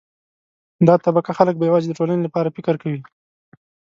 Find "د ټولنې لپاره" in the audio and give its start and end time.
1.89-2.53